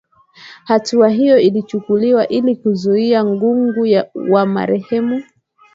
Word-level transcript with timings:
Hatua 0.63 1.09
hiyo 1.09 1.39
ilichukuliwa 1.39 2.27
ili 2.27 2.55
kuzuia 2.55 3.25
ngugu 3.25 3.85
wa 4.29 4.45
marehemu 4.45 5.23